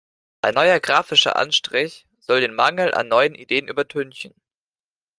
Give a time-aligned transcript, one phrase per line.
[0.41, 4.33] Ein neuer grafischer Anstrich soll den Mangel an neuen Ideen übertünchen.